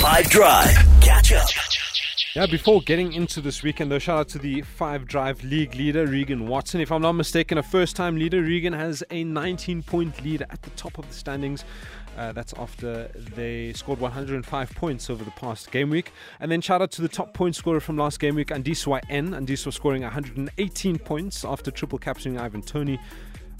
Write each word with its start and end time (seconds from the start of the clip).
Five 0.00 0.30
Drive. 0.30 0.74
Catch 1.02 1.32
up. 1.32 1.46
Yeah, 2.34 2.46
before 2.46 2.80
getting 2.80 3.12
into 3.12 3.42
this 3.42 3.62
weekend, 3.62 3.92
though, 3.92 3.98
shout 3.98 4.18
out 4.18 4.28
to 4.30 4.38
the 4.38 4.62
five 4.62 5.06
drive 5.06 5.44
league 5.44 5.74
leader, 5.74 6.06
Regan 6.06 6.48
Watson. 6.48 6.80
If 6.80 6.90
I'm 6.90 7.02
not 7.02 7.12
mistaken, 7.12 7.58
a 7.58 7.62
first 7.62 7.96
time 7.96 8.16
leader. 8.16 8.40
Regan 8.40 8.72
has 8.72 9.04
a 9.10 9.24
19 9.24 9.82
point 9.82 10.24
lead 10.24 10.40
at 10.40 10.62
the 10.62 10.70
top 10.70 10.96
of 10.96 11.06
the 11.06 11.12
standings. 11.12 11.66
Uh, 12.16 12.32
that's 12.32 12.54
after 12.54 13.08
they 13.36 13.74
scored 13.74 14.00
105 14.00 14.74
points 14.74 15.10
over 15.10 15.22
the 15.22 15.30
past 15.32 15.70
game 15.70 15.90
week. 15.90 16.12
And 16.40 16.50
then 16.50 16.62
shout 16.62 16.80
out 16.80 16.92
to 16.92 17.02
the 17.02 17.08
top 17.08 17.34
point 17.34 17.54
scorer 17.54 17.80
from 17.80 17.98
last 17.98 18.20
game 18.20 18.36
week, 18.36 18.48
Andiswa 18.48 19.02
N. 19.10 19.32
Andiswa 19.32 19.70
scoring 19.70 20.02
118 20.02 20.98
points 20.98 21.44
after 21.44 21.70
triple 21.70 21.98
capturing 21.98 22.38
Ivan 22.38 22.62
Toney. 22.62 22.98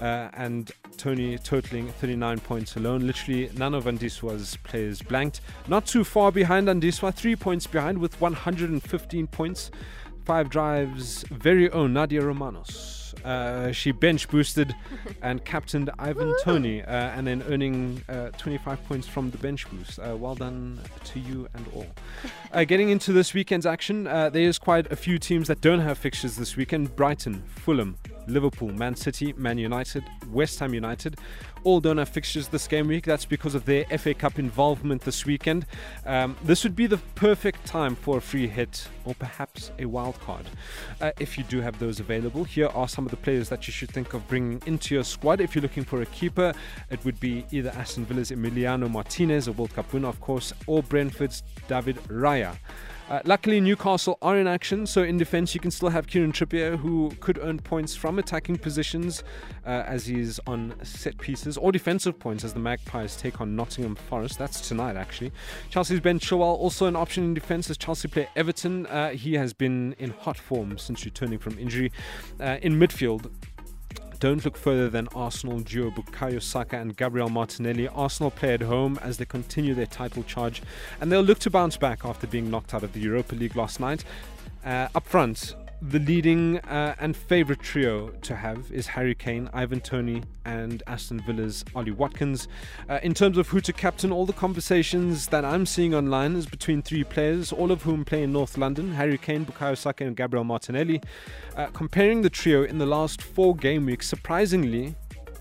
Uh, 0.00 0.28
and 0.34 0.70
Toney 0.96 1.38
totaling 1.38 1.88
39 1.88 2.40
points 2.40 2.76
alone. 2.76 3.06
Literally, 3.06 3.50
none 3.56 3.74
of 3.74 3.84
Andiswa's 3.84 4.56
players 4.64 5.02
blanked. 5.02 5.40
Not 5.66 5.86
too 5.86 6.04
far 6.04 6.30
behind 6.32 6.68
Andiswa, 6.68 7.14
three 7.14 7.36
points 7.36 7.66
behind 7.66 7.98
with 7.98 8.20
115 8.20 9.26
points. 9.26 9.70
Five 10.24 10.50
drives, 10.50 11.22
very 11.30 11.70
own 11.70 11.94
Nadia 11.94 12.20
Romanos. 12.20 13.14
Uh, 13.24 13.72
she 13.72 13.92
bench 13.92 14.28
boosted 14.28 14.74
and 15.22 15.44
captained 15.44 15.90
Ivan 15.98 16.34
Toney, 16.42 16.82
uh, 16.82 16.86
and 16.90 17.26
then 17.26 17.42
earning 17.48 18.02
uh, 18.08 18.28
25 18.38 18.84
points 18.84 19.08
from 19.08 19.30
the 19.30 19.38
bench 19.38 19.68
boost. 19.70 19.98
Uh, 19.98 20.16
well 20.16 20.34
done 20.34 20.80
to 21.04 21.20
you 21.20 21.48
and 21.54 21.66
all. 21.74 21.86
Uh, 22.50 22.64
getting 22.64 22.88
into 22.88 23.12
this 23.12 23.34
weekend's 23.34 23.66
action, 23.66 24.06
uh, 24.06 24.30
there 24.30 24.42
is 24.42 24.58
quite 24.58 24.90
a 24.90 24.96
few 24.96 25.18
teams 25.18 25.48
that 25.48 25.60
don't 25.60 25.80
have 25.80 25.98
fixtures 25.98 26.36
this 26.36 26.56
weekend 26.56 26.96
Brighton, 26.96 27.42
Fulham, 27.46 27.98
Liverpool, 28.30 28.68
Man 28.68 28.94
City, 28.94 29.32
Man 29.36 29.58
United, 29.58 30.04
West 30.30 30.58
Ham 30.60 30.74
United. 30.74 31.18
All 31.64 31.80
don't 31.80 31.98
have 31.98 32.08
fixtures 32.08 32.48
this 32.48 32.68
game 32.68 32.88
week. 32.88 33.04
That's 33.04 33.24
because 33.24 33.54
of 33.54 33.64
their 33.64 33.84
FA 33.98 34.14
Cup 34.14 34.38
involvement 34.38 35.02
this 35.02 35.26
weekend. 35.26 35.66
Um, 36.06 36.36
this 36.44 36.62
would 36.64 36.76
be 36.76 36.86
the 36.86 36.98
perfect 37.14 37.66
time 37.66 37.96
for 37.96 38.18
a 38.18 38.20
free 38.20 38.46
hit 38.46 38.86
or 39.04 39.14
perhaps 39.14 39.72
a 39.78 39.86
wild 39.86 40.20
card. 40.20 40.46
Uh, 41.00 41.10
if 41.18 41.36
you 41.36 41.44
do 41.44 41.60
have 41.60 41.78
those 41.78 42.00
available, 42.00 42.44
here 42.44 42.68
are 42.74 42.88
some 42.88 43.04
of 43.04 43.10
the 43.10 43.16
players 43.16 43.48
that 43.48 43.66
you 43.66 43.72
should 43.72 43.90
think 43.90 44.14
of 44.14 44.26
bringing 44.28 44.62
into 44.66 44.94
your 44.94 45.04
squad. 45.04 45.40
If 45.40 45.54
you're 45.54 45.62
looking 45.62 45.84
for 45.84 46.02
a 46.02 46.06
keeper, 46.06 46.52
it 46.90 47.04
would 47.04 47.18
be 47.18 47.44
either 47.50 47.70
Aston 47.70 48.04
Villa's 48.04 48.30
Emiliano 48.30 48.90
Martinez, 48.90 49.48
a 49.48 49.52
World 49.52 49.74
Cup 49.74 49.92
winner, 49.92 50.08
of 50.08 50.20
course, 50.20 50.52
or 50.66 50.82
Brentford's 50.82 51.42
David 51.66 51.96
Raya. 52.08 52.56
Uh, 53.10 53.20
luckily, 53.24 53.58
Newcastle 53.58 54.18
are 54.20 54.36
in 54.36 54.46
action, 54.46 54.86
so 54.86 55.02
in 55.02 55.16
defence, 55.16 55.54
you 55.54 55.60
can 55.60 55.70
still 55.70 55.88
have 55.88 56.06
Kieran 56.06 56.30
Trippier, 56.30 56.76
who 56.76 57.10
could 57.20 57.38
earn 57.38 57.58
points 57.58 57.96
from 57.96 58.17
attacking 58.18 58.58
positions 58.58 59.22
uh, 59.66 59.84
as 59.86 60.06
he's 60.06 60.38
on 60.46 60.74
set 60.82 61.18
pieces, 61.18 61.56
or 61.56 61.72
defensive 61.72 62.18
points 62.18 62.44
as 62.44 62.52
the 62.52 62.60
Magpies 62.60 63.16
take 63.16 63.40
on 63.40 63.56
Nottingham 63.56 63.94
Forest. 63.94 64.38
That's 64.38 64.66
tonight, 64.66 64.96
actually. 64.96 65.32
Chelsea's 65.70 66.00
Ben 66.00 66.18
Chilwell, 66.18 66.58
also 66.58 66.86
an 66.86 66.96
option 66.96 67.24
in 67.24 67.34
defence 67.34 67.70
as 67.70 67.76
Chelsea 67.76 68.08
player 68.08 68.28
Everton. 68.36 68.86
Uh, 68.86 69.10
he 69.10 69.34
has 69.34 69.52
been 69.52 69.94
in 69.98 70.10
hot 70.10 70.36
form 70.36 70.78
since 70.78 71.04
returning 71.04 71.38
from 71.38 71.58
injury. 71.58 71.92
Uh, 72.40 72.58
in 72.62 72.78
midfield, 72.78 73.30
don't 74.20 74.44
look 74.44 74.56
further 74.56 74.90
than 74.90 75.06
Arsenal 75.14 75.60
duo 75.60 75.90
Bukayo 75.90 76.42
Saka 76.42 76.76
and 76.76 76.96
Gabriel 76.96 77.28
Martinelli. 77.28 77.86
Arsenal 77.88 78.32
play 78.32 78.54
at 78.54 78.62
home 78.62 78.98
as 79.00 79.16
they 79.18 79.24
continue 79.24 79.74
their 79.74 79.86
title 79.86 80.24
charge, 80.24 80.60
and 81.00 81.12
they'll 81.12 81.22
look 81.22 81.38
to 81.40 81.50
bounce 81.50 81.76
back 81.76 82.04
after 82.04 82.26
being 82.26 82.50
knocked 82.50 82.74
out 82.74 82.82
of 82.82 82.92
the 82.92 83.00
Europa 83.00 83.36
League 83.36 83.54
last 83.54 83.78
night. 83.78 84.04
Uh, 84.64 84.88
up 84.94 85.06
front, 85.06 85.54
the 85.80 86.00
leading 86.00 86.58
uh, 86.60 86.94
and 86.98 87.16
favourite 87.16 87.62
trio 87.62 88.08
to 88.08 88.34
have 88.34 88.70
is 88.72 88.88
Harry 88.88 89.14
Kane, 89.14 89.48
Ivan 89.52 89.80
Toney, 89.80 90.24
and 90.44 90.82
Aston 90.86 91.20
Villa's 91.20 91.64
Ollie 91.74 91.92
Watkins. 91.92 92.48
Uh, 92.88 92.98
in 93.02 93.14
terms 93.14 93.38
of 93.38 93.48
who 93.48 93.60
to 93.60 93.72
captain, 93.72 94.10
all 94.10 94.26
the 94.26 94.32
conversations 94.32 95.28
that 95.28 95.44
I'm 95.44 95.66
seeing 95.66 95.94
online 95.94 96.34
is 96.34 96.46
between 96.46 96.82
three 96.82 97.04
players, 97.04 97.52
all 97.52 97.70
of 97.70 97.82
whom 97.82 98.04
play 98.04 98.24
in 98.24 98.32
North 98.32 98.58
London 98.58 98.92
Harry 98.92 99.18
Kane, 99.18 99.46
Bukayo 99.46 99.76
Saka, 99.76 100.04
and 100.04 100.16
Gabriel 100.16 100.44
Martinelli. 100.44 101.00
Uh, 101.56 101.66
comparing 101.66 102.22
the 102.22 102.30
trio 102.30 102.64
in 102.64 102.78
the 102.78 102.86
last 102.86 103.22
four 103.22 103.54
game 103.54 103.86
weeks, 103.86 104.08
surprisingly, 104.08 104.96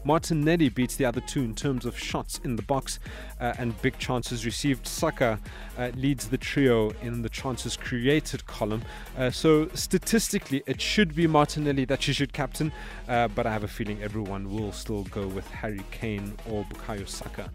Martinelli 0.07 0.69
beats 0.69 0.95
the 0.95 1.03
other 1.03 1.19
two 1.19 1.43
in 1.43 1.53
terms 1.53 1.85
of 1.85 1.99
shots 1.99 2.39
in 2.45 2.55
the 2.55 2.61
box 2.61 2.97
uh, 3.41 3.53
and 3.59 3.79
big 3.81 3.97
chances 3.97 4.45
received. 4.45 4.87
Saka 4.87 5.37
uh, 5.77 5.91
leads 5.95 6.29
the 6.29 6.37
trio 6.37 6.91
in 7.01 7.21
the 7.23 7.27
chances 7.27 7.75
created 7.75 8.45
column. 8.45 8.81
Uh, 9.17 9.29
so 9.29 9.67
statistically, 9.73 10.63
it 10.65 10.79
should 10.79 11.13
be 11.13 11.27
Martinelli 11.27 11.83
that 11.83 12.07
you 12.07 12.13
should 12.13 12.31
captain, 12.31 12.71
uh, 13.09 13.27
but 13.27 13.45
I 13.45 13.51
have 13.51 13.65
a 13.65 13.67
feeling 13.67 14.01
everyone 14.01 14.49
will 14.49 14.71
still 14.71 15.03
go 15.03 15.27
with 15.27 15.45
Harry 15.51 15.83
Kane 15.91 16.37
or 16.49 16.63
Bukayo 16.63 17.05
Saka. 17.05 17.51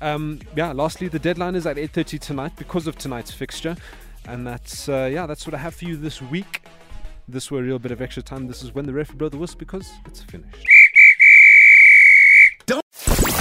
Um, 0.00 0.38
yeah. 0.54 0.70
Lastly, 0.70 1.08
the 1.08 1.18
deadline 1.18 1.56
is 1.56 1.66
at 1.66 1.76
8:30 1.76 2.20
tonight 2.20 2.52
because 2.54 2.86
of 2.86 2.96
tonight's 2.96 3.32
fixture, 3.32 3.76
and 4.28 4.46
that's 4.46 4.88
uh, 4.88 5.10
yeah, 5.12 5.26
that's 5.26 5.44
what 5.44 5.54
I 5.54 5.58
have 5.58 5.74
for 5.74 5.86
you 5.86 5.96
this 5.96 6.22
week. 6.22 6.62
This 7.26 7.50
were 7.50 7.58
a 7.58 7.62
real 7.64 7.80
bit 7.80 7.90
of 7.90 8.00
extra 8.00 8.22
time. 8.22 8.46
This 8.46 8.62
is 8.62 8.72
when 8.72 8.86
the 8.86 8.92
ref 8.92 9.12
blow 9.12 9.28
the 9.28 9.38
whistle 9.38 9.58
because 9.58 9.90
it's 10.06 10.22
finished. 10.22 10.75